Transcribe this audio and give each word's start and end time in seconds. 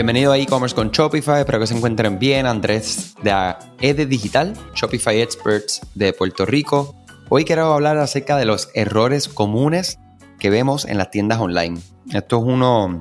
Bienvenido 0.00 0.32
a 0.32 0.38
e-commerce 0.38 0.74
con 0.74 0.90
Shopify, 0.92 1.40
espero 1.40 1.60
que 1.60 1.66
se 1.66 1.76
encuentren 1.76 2.18
bien. 2.18 2.46
Andrés 2.46 3.14
de 3.22 3.54
ED 3.82 4.08
Digital, 4.08 4.54
Shopify 4.74 5.20
Experts 5.20 5.82
de 5.94 6.14
Puerto 6.14 6.46
Rico. 6.46 6.94
Hoy 7.28 7.44
quiero 7.44 7.70
hablar 7.74 7.98
acerca 7.98 8.38
de 8.38 8.46
los 8.46 8.70
errores 8.72 9.28
comunes 9.28 9.98
que 10.38 10.48
vemos 10.48 10.86
en 10.86 10.96
las 10.96 11.10
tiendas 11.10 11.38
online. 11.38 11.78
Esto 12.14 12.38
es 12.38 12.44
uno 12.46 12.98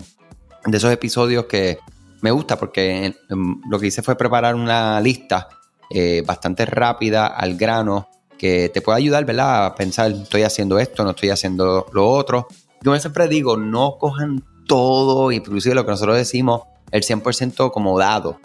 de 0.66 0.78
esos 0.78 0.92
episodios 0.92 1.46
que 1.46 1.80
me 2.20 2.32
gusta 2.32 2.60
porque 2.60 3.16
lo 3.30 3.80
que 3.80 3.88
hice 3.88 4.02
fue 4.02 4.18
preparar 4.18 4.56
una 4.56 5.00
lista 5.00 5.48
eh, 5.90 6.22
bastante 6.28 6.66
rápida, 6.66 7.28
al 7.28 7.56
grano, 7.56 8.10
que 8.38 8.68
te 8.68 8.82
puede 8.82 8.98
ayudar, 8.98 9.24
¿verdad? 9.24 9.68
A 9.68 9.74
pensar, 9.74 10.12
estoy 10.12 10.44
haciendo 10.44 10.78
esto, 10.80 11.06
no 11.06 11.12
estoy 11.12 11.30
haciendo 11.30 11.86
lo 11.94 12.10
otro. 12.10 12.48
Yo 12.82 12.94
siempre 13.00 13.30
digo, 13.30 13.56
no 13.56 13.96
cojan 13.98 14.44
todo, 14.68 15.32
inclusive 15.32 15.76
lo 15.76 15.86
que 15.86 15.92
nosotros 15.92 16.18
decimos, 16.18 16.64
el 16.92 17.04
100% 17.04 17.72
como 17.72 17.98
dado. 17.98 18.40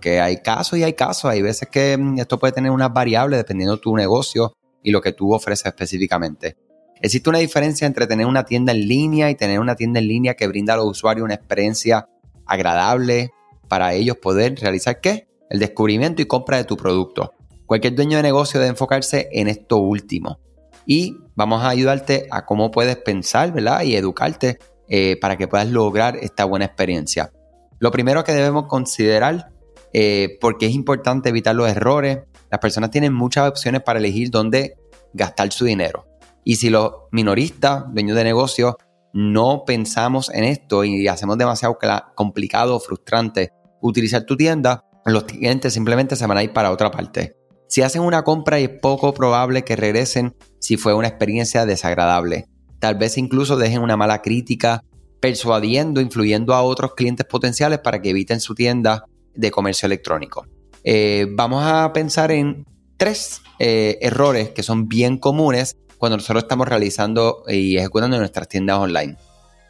Que 0.00 0.20
hay 0.20 0.38
casos 0.38 0.78
y 0.78 0.84
hay 0.84 0.92
casos. 0.92 1.30
Hay 1.30 1.42
veces 1.42 1.68
que 1.68 1.96
mm, 1.96 2.18
esto 2.18 2.38
puede 2.38 2.52
tener 2.52 2.70
unas 2.70 2.92
variables 2.92 3.38
dependiendo 3.38 3.76
de 3.76 3.82
tu 3.82 3.96
negocio 3.96 4.52
y 4.82 4.90
lo 4.90 5.00
que 5.00 5.12
tú 5.12 5.34
ofreces 5.34 5.66
específicamente. 5.66 6.56
Existe 7.00 7.30
una 7.30 7.38
diferencia 7.38 7.86
entre 7.86 8.06
tener 8.06 8.26
una 8.26 8.44
tienda 8.44 8.72
en 8.72 8.86
línea 8.88 9.30
y 9.30 9.34
tener 9.34 9.60
una 9.60 9.76
tienda 9.76 10.00
en 10.00 10.08
línea 10.08 10.34
que 10.34 10.48
brinda 10.48 10.74
a 10.74 10.76
los 10.76 10.86
usuarios 10.86 11.24
una 11.24 11.34
experiencia 11.34 12.08
agradable 12.46 13.30
para 13.68 13.92
ellos 13.94 14.16
poder 14.16 14.58
realizar 14.58 15.00
qué? 15.00 15.28
El 15.50 15.60
descubrimiento 15.60 16.22
y 16.22 16.26
compra 16.26 16.56
de 16.56 16.64
tu 16.64 16.76
producto. 16.76 17.34
Cualquier 17.66 17.94
dueño 17.94 18.16
de 18.16 18.22
negocio 18.22 18.58
debe 18.58 18.70
enfocarse 18.70 19.28
en 19.32 19.46
esto 19.46 19.76
último. 19.76 20.38
Y 20.86 21.16
vamos 21.36 21.62
a 21.62 21.68
ayudarte 21.68 22.26
a 22.30 22.46
cómo 22.46 22.70
puedes 22.70 22.96
pensar, 22.96 23.52
¿verdad? 23.52 23.82
Y 23.82 23.94
educarte 23.94 24.58
eh, 24.88 25.18
para 25.20 25.36
que 25.36 25.46
puedas 25.46 25.68
lograr 25.68 26.16
esta 26.16 26.46
buena 26.46 26.64
experiencia. 26.64 27.30
Lo 27.78 27.90
primero 27.90 28.24
que 28.24 28.32
debemos 28.32 28.66
considerar, 28.66 29.50
eh, 29.92 30.38
porque 30.40 30.66
es 30.66 30.74
importante 30.74 31.28
evitar 31.28 31.54
los 31.54 31.68
errores, 31.68 32.20
las 32.50 32.60
personas 32.60 32.90
tienen 32.90 33.12
muchas 33.12 33.48
opciones 33.48 33.82
para 33.82 33.98
elegir 33.98 34.30
dónde 34.30 34.76
gastar 35.12 35.52
su 35.52 35.64
dinero. 35.64 36.06
Y 36.44 36.56
si 36.56 36.70
los 36.70 36.92
minoristas, 37.10 37.84
dueños 37.92 38.16
de 38.16 38.24
negocios, 38.24 38.74
no 39.12 39.64
pensamos 39.66 40.30
en 40.30 40.44
esto 40.44 40.84
y 40.84 41.08
hacemos 41.08 41.38
demasiado 41.38 41.78
complicado 42.14 42.76
o 42.76 42.80
frustrante 42.80 43.52
utilizar 43.80 44.24
tu 44.24 44.36
tienda, 44.36 44.84
los 45.04 45.24
clientes 45.24 45.72
simplemente 45.72 46.16
se 46.16 46.26
van 46.26 46.38
a 46.38 46.42
ir 46.42 46.52
para 46.52 46.70
otra 46.70 46.90
parte. 46.90 47.36
Si 47.68 47.82
hacen 47.82 48.02
una 48.02 48.24
compra 48.24 48.58
es 48.58 48.68
poco 48.68 49.12
probable 49.12 49.62
que 49.62 49.76
regresen 49.76 50.34
si 50.58 50.76
fue 50.76 50.94
una 50.94 51.08
experiencia 51.08 51.66
desagradable. 51.66 52.48
Tal 52.78 52.96
vez 52.96 53.18
incluso 53.18 53.56
dejen 53.56 53.82
una 53.82 53.96
mala 53.96 54.22
crítica 54.22 54.82
persuadiendo, 55.20 56.00
influyendo 56.00 56.54
a 56.54 56.62
otros 56.62 56.94
clientes 56.94 57.26
potenciales 57.26 57.80
para 57.80 58.00
que 58.00 58.10
eviten 58.10 58.40
su 58.40 58.54
tienda 58.54 59.04
de 59.34 59.50
comercio 59.50 59.86
electrónico. 59.86 60.46
Eh, 60.84 61.26
vamos 61.30 61.64
a 61.64 61.92
pensar 61.92 62.30
en 62.30 62.64
tres 62.96 63.42
eh, 63.58 63.98
errores 64.00 64.50
que 64.50 64.62
son 64.62 64.88
bien 64.88 65.18
comunes 65.18 65.76
cuando 65.98 66.16
nosotros 66.16 66.44
estamos 66.44 66.68
realizando 66.68 67.42
y 67.48 67.76
ejecutando 67.76 68.18
nuestras 68.18 68.48
tiendas 68.48 68.78
online. 68.78 69.16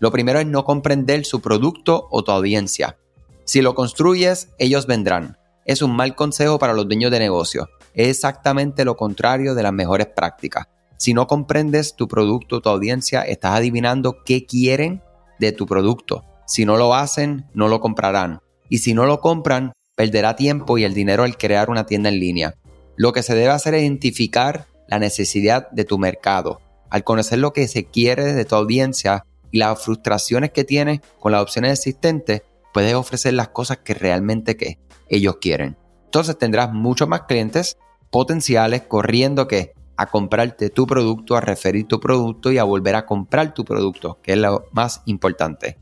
Lo 0.01 0.13
primero 0.13 0.39
es 0.39 0.47
no 0.47 0.65
comprender 0.65 1.25
su 1.25 1.41
producto 1.41 2.07
o 2.11 2.23
tu 2.23 2.31
audiencia. 2.31 2.99
Si 3.45 3.63
lo 3.63 3.75
construyes, 3.75 4.51
ellos 4.59 4.87
vendrán. 4.87 5.39
Es 5.65 5.83
un 5.83 5.97
mal 5.97 6.15
consejo 6.15 6.59
para 6.59 6.75
los 6.75 6.87
dueños 6.87 7.11
de 7.11 7.19
negocio. 7.19 7.69
Es 7.95 8.09
exactamente 8.09 8.85
lo 8.85 8.97
contrario 8.97 9.55
de 9.55 9.63
las 9.63 9.73
mejores 9.73 10.07
prácticas. 10.07 10.67
Si 10.99 11.15
no 11.15 11.27
comprendes 11.27 11.97
tu 11.97 12.09
producto 12.09 12.57
o 12.57 12.61
tu 12.61 12.69
audiencia, 12.69 13.23
estás 13.23 13.57
adivinando 13.57 14.19
qué 14.25 14.47
quieren 14.47 15.03
de 15.39 15.53
tu 15.53 15.67
producto. 15.67 16.25
Si 16.47 16.65
no 16.65 16.77
lo 16.77 16.95
hacen, 16.95 17.47
no 17.55 17.69
lo 17.69 17.81
comprarán. 17.81 18.41
Y 18.69 18.79
si 18.79 18.95
no 18.95 19.07
lo 19.07 19.21
compran, 19.21 19.73
perderá 19.97 20.37
tiempo 20.37 20.79
y 20.79 20.85
el 20.85 20.95
dinero 20.95 21.25
al 21.25 21.37
crear 21.37 21.71
una 21.71 21.87
tienda 21.87 22.09
en 22.09 22.21
línea. 22.21 22.55
Lo 22.97 23.13
que 23.13 23.23
se 23.23 23.35
debe 23.35 23.51
hacer 23.51 23.75
es 23.75 23.83
identificar 23.83 24.67
la 24.89 24.99
necesidad 24.99 25.71
de 25.71 25.85
tu 25.85 25.99
mercado. 25.99 26.61
Al 26.91 27.05
conocer 27.05 27.39
lo 27.39 27.53
que 27.53 27.69
se 27.69 27.85
quiere 27.85 28.33
de 28.33 28.45
tu 28.45 28.55
audiencia 28.55 29.25
y 29.51 29.59
las 29.59 29.83
frustraciones 29.83 30.53
que 30.53 30.65
tienes 30.65 31.01
con 31.19 31.33
las 31.33 31.43
opciones 31.43 31.73
existentes, 31.73 32.43
puedes 32.73 32.95
ofrecer 32.95 33.35
las 33.35 33.49
cosas 33.49 33.79
que 33.79 33.95
realmente 33.95 34.57
que 34.57 34.79
ellos 35.09 35.37
quieren. 35.41 35.77
Entonces 36.05 36.39
tendrás 36.39 36.73
muchos 36.73 37.09
más 37.09 37.23
clientes 37.23 37.77
potenciales 38.11 38.83
corriendo 38.83 39.47
que 39.49 39.75
a 39.99 40.07
comprarte 40.07 40.71
tu 40.71 40.87
producto, 40.87 41.37
a 41.37 41.41
referir 41.41 41.87
tu 41.89 41.99
producto 41.99 42.53
y 42.53 42.59
a 42.59 42.65
volver 42.65 42.95
a 42.95 43.05
comprar 43.05 43.53
tu 43.53 43.65
producto, 43.65 44.19
que 44.23 44.33
es 44.33 44.39
lo 44.39 44.65
más 44.71 45.03
importante. 45.07 45.77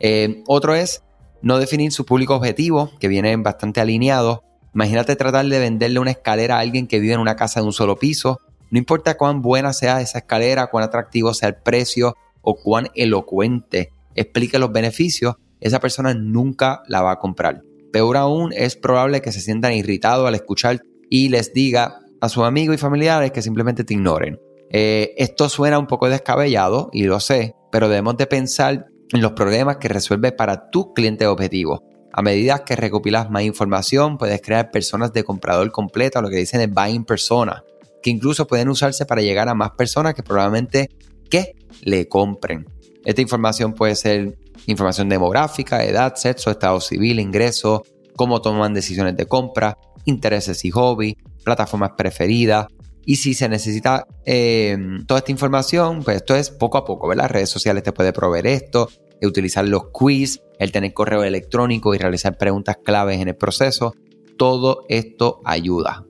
Eh, 0.00 0.42
otro 0.46 0.74
es 0.74 1.04
no 1.42 1.58
definir 1.58 1.92
su 1.92 2.06
público 2.06 2.34
objetivo, 2.34 2.90
que 2.98 3.08
viene 3.08 3.36
bastante 3.36 3.82
alineado. 3.82 4.42
Imagínate 4.74 5.16
tratar 5.16 5.46
de 5.46 5.58
venderle 5.58 6.00
una 6.00 6.12
escalera 6.12 6.56
a 6.56 6.60
alguien 6.60 6.86
que 6.86 6.98
vive 6.98 7.12
en 7.12 7.20
una 7.20 7.36
casa 7.36 7.60
de 7.60 7.66
un 7.66 7.74
solo 7.74 7.96
piso. 7.96 8.40
No 8.70 8.78
importa 8.78 9.18
cuán 9.18 9.42
buena 9.42 9.74
sea 9.74 10.00
esa 10.00 10.18
escalera, 10.18 10.68
cuán 10.68 10.84
atractivo 10.84 11.34
sea 11.34 11.50
el 11.50 11.56
precio 11.56 12.16
o 12.40 12.54
cuán 12.54 12.88
elocuente 12.94 13.92
explique 14.14 14.58
los 14.58 14.72
beneficios, 14.72 15.36
esa 15.60 15.78
persona 15.78 16.14
nunca 16.14 16.82
la 16.88 17.02
va 17.02 17.12
a 17.12 17.18
comprar. 17.18 17.62
Peor 17.92 18.16
aún, 18.16 18.52
es 18.54 18.76
probable 18.76 19.20
que 19.20 19.30
se 19.30 19.42
sientan 19.42 19.74
irritados 19.74 20.26
al 20.26 20.34
escuchar 20.34 20.80
y 21.10 21.28
les 21.28 21.52
diga, 21.52 22.00
a 22.20 22.28
sus 22.28 22.44
amigos 22.44 22.76
y 22.76 22.78
familiares 22.78 23.32
que 23.32 23.42
simplemente 23.42 23.84
te 23.84 23.94
ignoren. 23.94 24.38
Eh, 24.70 25.14
esto 25.16 25.48
suena 25.48 25.78
un 25.78 25.86
poco 25.86 26.08
descabellado 26.08 26.90
y 26.92 27.04
lo 27.04 27.20
sé, 27.20 27.54
pero 27.72 27.88
debemos 27.88 28.16
de 28.16 28.26
pensar 28.26 28.86
en 29.12 29.22
los 29.22 29.32
problemas 29.32 29.78
que 29.78 29.88
resuelve 29.88 30.32
para 30.32 30.70
tu 30.70 30.92
cliente 30.92 31.26
objetivo. 31.26 31.82
A 32.12 32.22
medida 32.22 32.64
que 32.64 32.76
recopilas 32.76 33.30
más 33.30 33.42
información, 33.42 34.18
puedes 34.18 34.42
crear 34.42 34.70
personas 34.70 35.12
de 35.12 35.24
comprador 35.24 35.70
completo, 35.70 36.20
lo 36.20 36.28
que 36.28 36.36
dicen 36.36 36.60
es 36.60 36.70
buying 36.70 37.04
persona, 37.04 37.62
que 38.02 38.10
incluso 38.10 38.46
pueden 38.46 38.68
usarse 38.68 39.06
para 39.06 39.22
llegar 39.22 39.48
a 39.48 39.54
más 39.54 39.72
personas 39.72 40.14
que 40.14 40.22
probablemente 40.22 40.88
que 41.30 41.54
le 41.82 42.08
compren. 42.08 42.66
Esta 43.04 43.22
información 43.22 43.72
puede 43.72 43.94
ser 43.94 44.36
información 44.66 45.08
demográfica, 45.08 45.84
edad, 45.84 46.14
sexo, 46.16 46.50
estado 46.50 46.80
civil, 46.80 47.20
ingreso, 47.20 47.84
cómo 48.16 48.42
toman 48.42 48.74
decisiones 48.74 49.16
de 49.16 49.26
compra, 49.26 49.78
intereses 50.04 50.64
y 50.64 50.70
hobby, 50.70 51.16
plataformas 51.44 51.92
preferidas. 51.96 52.66
Y 53.04 53.16
si 53.16 53.34
se 53.34 53.48
necesita 53.48 54.06
eh, 54.26 54.76
toda 55.06 55.18
esta 55.18 55.32
información, 55.32 56.02
pues 56.02 56.18
esto 56.18 56.36
es 56.36 56.50
poco 56.50 56.78
a 56.78 56.84
poco, 56.84 57.08
¿verdad? 57.08 57.24
Las 57.24 57.30
redes 57.30 57.50
sociales 57.50 57.82
te 57.82 57.92
puede 57.92 58.12
proveer 58.12 58.46
esto, 58.46 58.90
utilizar 59.22 59.66
los 59.66 59.88
quiz, 59.92 60.40
el 60.58 60.72
tener 60.72 60.92
correo 60.92 61.24
electrónico 61.24 61.94
y 61.94 61.98
realizar 61.98 62.36
preguntas 62.36 62.76
claves 62.84 63.20
en 63.20 63.28
el 63.28 63.36
proceso. 63.36 63.94
Todo 64.36 64.84
esto 64.88 65.40
ayuda. 65.44 66.04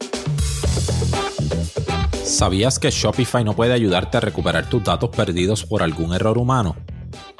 ¿Sabías 2.24 2.78
que 2.78 2.90
Shopify 2.90 3.42
no 3.42 3.54
puede 3.54 3.72
ayudarte 3.72 4.18
a 4.18 4.20
recuperar 4.20 4.68
tus 4.68 4.84
datos 4.84 5.10
perdidos 5.10 5.64
por 5.64 5.82
algún 5.82 6.12
error 6.12 6.36
humano? 6.36 6.76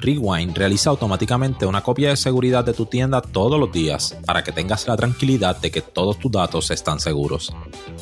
Rewind 0.00 0.56
realiza 0.56 0.90
automáticamente 0.90 1.66
una 1.66 1.82
copia 1.82 2.10
de 2.10 2.16
seguridad 2.16 2.64
de 2.64 2.72
tu 2.72 2.86
tienda 2.86 3.20
todos 3.20 3.58
los 3.58 3.72
días 3.72 4.16
para 4.24 4.44
que 4.44 4.52
tengas 4.52 4.86
la 4.86 4.96
tranquilidad 4.96 5.60
de 5.60 5.72
que 5.72 5.80
todos 5.80 6.20
tus 6.20 6.30
datos 6.30 6.70
están 6.70 7.00
seguros. 7.00 7.52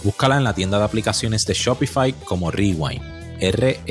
Búscala 0.04 0.36
en 0.36 0.44
la 0.44 0.54
tienda 0.54 0.78
de 0.78 0.84
aplicaciones 0.84 1.46
de 1.46 1.54
Shopify 1.54 2.12
como 2.12 2.50
Rewind, 2.50 3.00
R-E-W-I-N-D. 3.40 3.88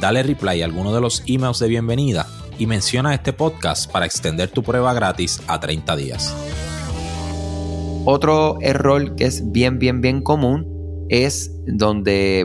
Dale 0.00 0.22
reply 0.22 0.60
a 0.60 0.66
alguno 0.66 0.94
de 0.94 1.00
los 1.00 1.22
emails 1.26 1.60
de 1.60 1.68
bienvenida 1.68 2.26
y 2.58 2.66
menciona 2.66 3.14
este 3.14 3.32
podcast 3.32 3.90
para 3.90 4.04
extender 4.04 4.50
tu 4.50 4.62
prueba 4.62 4.92
gratis 4.92 5.40
a 5.46 5.60
30 5.60 5.96
días. 5.96 6.36
Otro 8.04 8.58
error 8.60 9.16
que 9.16 9.24
es 9.24 9.50
bien, 9.50 9.78
bien, 9.78 10.02
bien 10.02 10.20
común 10.20 11.06
es 11.08 11.50
donde. 11.66 12.44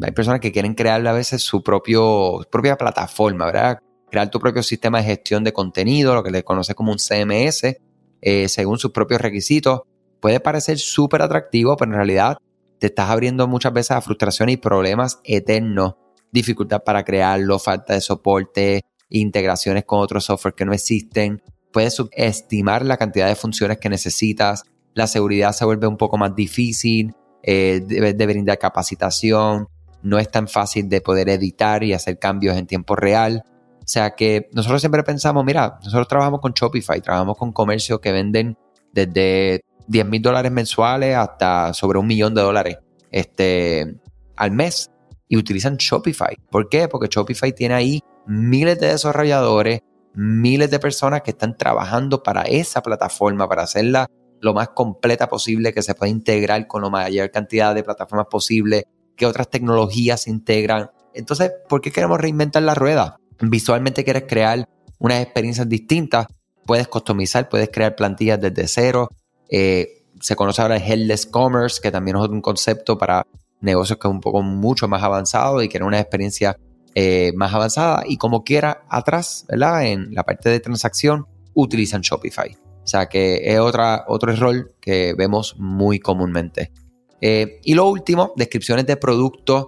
Hay 0.00 0.12
personas 0.12 0.40
que 0.40 0.52
quieren 0.52 0.74
crear 0.74 1.06
a 1.06 1.12
veces 1.12 1.42
su 1.42 1.62
propio, 1.62 2.40
propia 2.50 2.76
plataforma, 2.76 3.46
¿verdad? 3.46 3.78
Crear 4.10 4.30
tu 4.30 4.38
propio 4.38 4.62
sistema 4.62 4.98
de 4.98 5.04
gestión 5.04 5.44
de 5.44 5.52
contenido, 5.52 6.14
lo 6.14 6.22
que 6.22 6.30
le 6.30 6.44
conoce 6.44 6.74
como 6.74 6.92
un 6.92 6.98
CMS, 6.98 7.76
eh, 8.20 8.48
según 8.48 8.78
sus 8.78 8.92
propios 8.92 9.20
requisitos. 9.20 9.82
Puede 10.20 10.40
parecer 10.40 10.78
súper 10.78 11.22
atractivo, 11.22 11.76
pero 11.76 11.90
en 11.90 11.96
realidad 11.96 12.38
te 12.78 12.86
estás 12.86 13.10
abriendo 13.10 13.46
muchas 13.48 13.72
veces 13.72 13.92
a 13.92 14.00
frustración 14.00 14.48
y 14.48 14.56
problemas 14.56 15.20
eternos. 15.24 15.94
Dificultad 16.30 16.82
para 16.84 17.04
crearlo, 17.04 17.58
falta 17.58 17.94
de 17.94 18.00
soporte, 18.00 18.82
integraciones 19.08 19.84
con 19.84 20.00
otros 20.00 20.24
software 20.24 20.54
que 20.54 20.64
no 20.64 20.72
existen. 20.72 21.42
Puedes 21.72 21.94
subestimar 21.94 22.84
la 22.84 22.96
cantidad 22.96 23.28
de 23.28 23.36
funciones 23.36 23.78
que 23.78 23.88
necesitas. 23.88 24.64
La 24.94 25.06
seguridad 25.06 25.52
se 25.52 25.64
vuelve 25.64 25.86
un 25.86 25.96
poco 25.96 26.18
más 26.18 26.34
difícil. 26.34 27.14
Eh, 27.42 27.82
debes 27.84 28.16
de 28.16 28.26
brindar 28.26 28.58
capacitación 28.58 29.68
no 30.02 30.18
es 30.18 30.30
tan 30.30 30.48
fácil 30.48 30.88
de 30.88 31.00
poder 31.00 31.28
editar 31.28 31.82
y 31.82 31.92
hacer 31.92 32.18
cambios 32.18 32.56
en 32.56 32.66
tiempo 32.66 32.96
real. 32.96 33.44
O 33.78 33.86
sea 33.86 34.14
que 34.14 34.48
nosotros 34.52 34.80
siempre 34.80 35.02
pensamos, 35.02 35.44
mira, 35.44 35.78
nosotros 35.82 36.08
trabajamos 36.08 36.40
con 36.40 36.52
Shopify, 36.52 37.00
trabajamos 37.00 37.36
con 37.36 37.52
comercios 37.52 38.00
que 38.00 38.12
venden 38.12 38.56
desde 38.92 39.64
10 39.88 40.06
mil 40.06 40.22
dólares 40.22 40.52
mensuales 40.52 41.16
hasta 41.16 41.74
sobre 41.74 41.98
un 41.98 42.06
millón 42.06 42.34
de 42.34 42.42
dólares 42.42 42.78
este, 43.10 43.96
al 44.36 44.52
mes 44.52 44.90
y 45.28 45.36
utilizan 45.36 45.76
Shopify. 45.76 46.36
¿Por 46.50 46.68
qué? 46.68 46.88
Porque 46.88 47.08
Shopify 47.10 47.52
tiene 47.52 47.74
ahí 47.74 48.00
miles 48.26 48.78
de 48.78 48.88
desarrolladores 48.88 49.80
miles 50.14 50.70
de 50.70 50.78
personas 50.78 51.22
que 51.22 51.30
están 51.30 51.56
trabajando 51.56 52.22
para 52.22 52.42
esa 52.42 52.82
plataforma, 52.82 53.48
para 53.48 53.62
hacerla 53.62 54.08
lo 54.40 54.54
más 54.54 54.70
completa 54.70 55.28
posible, 55.28 55.72
que 55.72 55.82
se 55.82 55.94
pueda 55.94 56.10
integrar 56.10 56.66
con 56.66 56.82
la 56.82 56.90
mayor 56.90 57.30
cantidad 57.30 57.74
de 57.74 57.84
plataformas 57.84 58.26
posible, 58.30 58.86
que 59.16 59.26
otras 59.26 59.48
tecnologías 59.48 60.22
se 60.22 60.30
integran. 60.30 60.90
Entonces, 61.14 61.52
¿por 61.68 61.80
qué 61.80 61.90
queremos 61.90 62.20
reinventar 62.20 62.62
la 62.62 62.74
rueda? 62.74 63.18
Visualmente 63.40 64.04
quieres 64.04 64.24
crear 64.28 64.68
unas 64.98 65.22
experiencias 65.22 65.68
distintas, 65.68 66.26
puedes 66.64 66.88
customizar, 66.88 67.48
puedes 67.48 67.70
crear 67.70 67.96
plantillas 67.96 68.40
desde 68.40 68.68
cero. 68.68 69.08
Eh, 69.48 70.04
se 70.20 70.36
conoce 70.36 70.62
ahora 70.62 70.76
el 70.76 70.82
Headless 70.82 71.26
Commerce, 71.26 71.80
que 71.82 71.90
también 71.90 72.16
es 72.16 72.28
un 72.28 72.40
concepto 72.40 72.96
para 72.96 73.26
negocios 73.60 73.98
que 73.98 74.08
es 74.08 74.12
un 74.12 74.20
poco 74.20 74.42
mucho 74.42 74.88
más 74.88 75.02
avanzado 75.02 75.62
y 75.62 75.68
quieren 75.68 75.86
una 75.86 76.00
experiencia 76.00 76.56
eh, 76.94 77.32
más 77.34 77.52
avanzada. 77.52 78.04
Y 78.06 78.16
como 78.16 78.44
quiera, 78.44 78.84
atrás, 78.88 79.44
¿verdad? 79.48 79.86
En 79.86 80.14
la 80.14 80.22
parte 80.24 80.50
de 80.50 80.60
transacción, 80.60 81.26
utilizan 81.54 82.02
Shopify. 82.02 82.56
O 82.84 82.86
sea 82.86 83.06
que 83.06 83.40
es 83.52 83.58
otra, 83.60 84.04
otro 84.08 84.32
error 84.32 84.74
que 84.80 85.14
vemos 85.14 85.56
muy 85.58 86.00
comúnmente. 86.00 86.72
Eh, 87.22 87.60
y 87.62 87.74
lo 87.74 87.88
último, 87.88 88.32
descripciones 88.36 88.84
de 88.84 88.96
productos, 88.96 89.66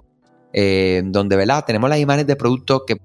eh, 0.51 1.01
donde 1.05 1.37
¿verdad? 1.37 1.63
tenemos 1.65 1.89
las 1.89 1.99
imágenes 1.99 2.27
de 2.27 2.35
productos 2.35 2.81
que 2.85 2.97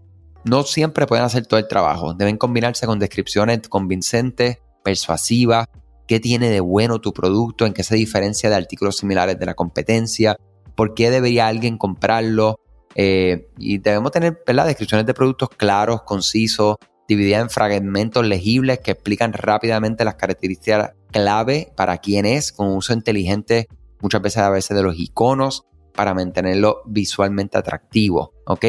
no 0.45 0.65
siempre 0.65 1.07
pueden 1.07 1.25
hacer 1.25 1.47
todo 1.47 1.61
el 1.61 1.69
trabajo. 1.69 2.15
Deben 2.15 2.37
combinarse 2.37 2.85
con 2.85 2.99
descripciones 2.99 3.61
convincentes, 3.69 4.59
persuasivas, 4.83 5.69
qué 6.09 6.19
tiene 6.19 6.51
de 6.51 6.59
bueno 6.59 7.01
tu 7.01 7.13
producto, 7.13 7.65
en 7.65 7.73
qué 7.73 7.85
se 7.85 7.95
diferencia 7.95 8.51
de 8.51 8.57
artículos 8.57 8.97
similares 8.97 9.39
de 9.39 9.47
la 9.47 9.55
competencia, 9.55 10.37
por 10.75 10.95
qué 10.95 11.11
debería 11.11 11.47
alguien 11.47 11.79
comprarlo. 11.79 12.59
Eh, 12.97 13.49
y 13.57 13.79
debemos 13.79 14.11
tener 14.11 14.43
¿verdad? 14.45 14.67
descripciones 14.67 15.07
de 15.07 15.15
productos 15.15 15.51
claros, 15.51 16.03
concisos, 16.03 16.77
dividida 17.07 17.39
en 17.39 17.51
fragmentos 17.51 18.27
legibles 18.27 18.81
que 18.81 18.93
explican 18.93 19.33
rápidamente 19.33 20.05
las 20.05 20.17
características 20.17 20.91
clave 21.13 21.73
para 21.77 21.99
quién 21.99 22.27
es, 22.27 22.51
con 22.51 22.69
uso 22.69 22.93
inteligente 22.93 23.69
muchas 24.01 24.23
veces 24.23 24.39
a 24.39 24.51
veces 24.51 24.77
de 24.77 24.83
los 24.83 24.99
iconos 24.99 25.67
para 25.95 26.15
mantenerlo 26.15 26.83
visualmente 26.87 27.59
atractivo, 27.59 28.33
¿ok? 28.47 28.65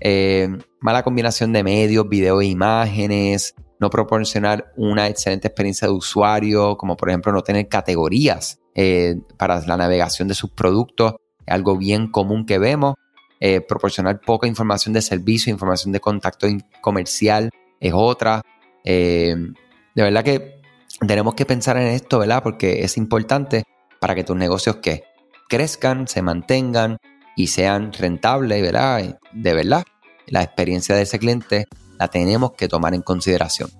Eh, 0.00 0.48
mala 0.80 1.02
combinación 1.02 1.52
de 1.52 1.62
medios, 1.62 2.08
video 2.08 2.40
e 2.40 2.46
imágenes, 2.46 3.54
no 3.80 3.90
proporcionar 3.90 4.72
una 4.76 5.08
excelente 5.08 5.48
experiencia 5.48 5.88
de 5.88 5.94
usuario, 5.94 6.76
como 6.76 6.96
por 6.96 7.08
ejemplo 7.08 7.32
no 7.32 7.42
tener 7.42 7.68
categorías 7.68 8.60
eh, 8.74 9.16
para 9.36 9.60
la 9.66 9.76
navegación 9.76 10.28
de 10.28 10.34
sus 10.34 10.50
productos, 10.50 11.14
algo 11.46 11.76
bien 11.76 12.10
común 12.10 12.46
que 12.46 12.58
vemos, 12.58 12.94
eh, 13.40 13.60
proporcionar 13.60 14.20
poca 14.20 14.46
información 14.46 14.94
de 14.94 15.02
servicio, 15.02 15.52
información 15.52 15.92
de 15.92 16.00
contacto 16.00 16.46
comercial, 16.80 17.50
es 17.80 17.92
otra. 17.94 18.42
De 18.84 19.54
verdad 19.94 20.24
que 20.24 20.60
tenemos 21.06 21.34
que 21.34 21.46
pensar 21.46 21.76
en 21.76 21.88
esto, 21.88 22.18
¿verdad? 22.18 22.42
Porque 22.42 22.82
es 22.84 22.96
importante 22.96 23.64
para 24.04 24.14
que 24.14 24.22
tus 24.22 24.36
negocios 24.36 24.76
que 24.82 25.04
crezcan, 25.48 26.06
se 26.06 26.20
mantengan 26.20 26.98
y 27.36 27.46
sean 27.46 27.90
rentables, 27.90 28.60
¿verdad? 28.60 29.18
De 29.32 29.54
verdad, 29.54 29.82
la 30.26 30.42
experiencia 30.42 30.94
de 30.94 31.00
ese 31.00 31.18
cliente 31.18 31.64
la 31.98 32.08
tenemos 32.08 32.52
que 32.52 32.68
tomar 32.68 32.92
en 32.92 33.00
consideración. 33.00 33.70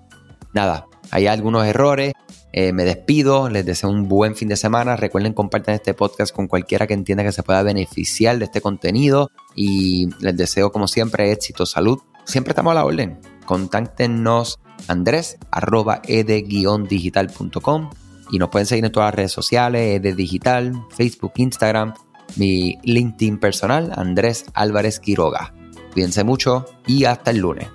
Nada, 0.55 0.87
hay 1.11 1.27
algunos 1.27 1.67
errores. 1.67 2.15
Eh, 2.55 2.73
me 2.73 2.85
despido, 2.85 3.51
les 3.51 3.67
deseo 3.67 3.91
un 3.91 4.09
buen 4.09 4.35
fin 4.35 4.49
de 4.49 4.57
semana. 4.57 4.97
Recuerden 4.97 5.35
compartir 5.35 5.75
este 5.75 5.93
podcast 5.93 6.35
con 6.35 6.49
cualquiera 6.49 6.87
que 6.87 6.95
entienda 6.95 7.23
que 7.23 7.31
se 7.31 7.43
pueda 7.43 7.63
beneficiar 7.63 8.39
de 8.39 8.47
este 8.47 8.63
contenido 8.63 9.31
y 9.55 10.09
les 10.21 10.35
deseo 10.35 10.73
como 10.73 10.89
siempre 10.89 11.33
éxito, 11.33 11.67
salud. 11.67 11.99
Siempre 12.25 12.53
estamos 12.53 12.71
a 12.71 12.77
la 12.77 12.87
orden 12.87 13.21
contáctenos 13.45 14.59
andrés 14.89 15.37
arroba 15.51 16.01
ed-digital.com 16.09 17.91
y 18.31 18.39
nos 18.39 18.49
pueden 18.49 18.67
seguir 18.67 18.85
en 18.85 18.93
todas 18.93 19.09
las 19.09 19.15
redes 19.15 19.33
sociales, 19.33 20.01
ed 20.05 20.15
digital, 20.15 20.73
Facebook, 20.97 21.33
Instagram, 21.37 21.95
mi 22.37 22.79
LinkedIn 22.83 23.39
personal, 23.39 23.93
Andrés 23.97 24.47
Álvarez 24.55 25.01
Quiroga. 25.01 25.55
Cuídense 25.93 26.25
mucho 26.25 26.67
y 26.87 27.05
hasta 27.05 27.31
el 27.31 27.39
lunes. 27.39 27.69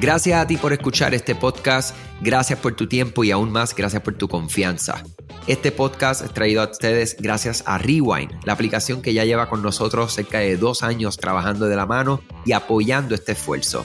Gracias 0.00 0.38
a 0.38 0.46
ti 0.46 0.56
por 0.58 0.72
escuchar 0.72 1.14
este 1.14 1.34
podcast, 1.34 1.96
gracias 2.20 2.58
por 2.58 2.74
tu 2.74 2.86
tiempo 2.88 3.24
y 3.24 3.30
aún 3.30 3.50
más 3.50 3.74
gracias 3.74 4.02
por 4.02 4.14
tu 4.14 4.28
confianza. 4.28 5.02
Este 5.46 5.72
podcast 5.72 6.22
es 6.24 6.32
traído 6.32 6.62
a 6.62 6.70
ustedes 6.70 7.16
gracias 7.18 7.62
a 7.66 7.78
Rewind, 7.78 8.32
la 8.44 8.54
aplicación 8.54 9.02
que 9.02 9.14
ya 9.14 9.24
lleva 9.24 9.48
con 9.48 9.62
nosotros 9.62 10.12
cerca 10.12 10.40
de 10.40 10.56
dos 10.56 10.82
años 10.82 11.16
trabajando 11.16 11.68
de 11.68 11.76
la 11.76 11.86
mano 11.86 12.20
y 12.44 12.52
apoyando 12.52 13.14
este 13.14 13.32
esfuerzo. 13.32 13.84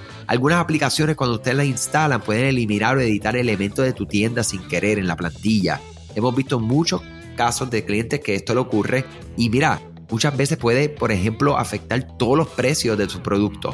Algunas 0.27 0.59
aplicaciones 0.59 1.15
cuando 1.15 1.35
ustedes 1.35 1.57
las 1.57 1.65
instalan 1.65 2.21
pueden 2.21 2.45
eliminar 2.45 2.97
o 2.97 3.01
editar 3.01 3.35
elementos 3.35 3.85
de 3.85 3.93
tu 3.93 4.05
tienda 4.05 4.43
sin 4.43 4.67
querer 4.67 4.99
en 4.99 5.07
la 5.07 5.15
plantilla. 5.15 5.81
Hemos 6.15 6.35
visto 6.35 6.59
muchos 6.59 7.01
casos 7.35 7.69
de 7.69 7.85
clientes 7.85 8.19
que 8.19 8.35
esto 8.35 8.53
le 8.53 8.61
ocurre 8.61 9.05
y 9.37 9.49
mira, 9.49 9.81
muchas 10.09 10.35
veces 10.35 10.57
puede, 10.57 10.89
por 10.89 11.11
ejemplo, 11.11 11.57
afectar 11.57 12.17
todos 12.17 12.37
los 12.37 12.47
precios 12.49 12.97
de 12.97 13.09
su 13.09 13.21
producto. 13.21 13.73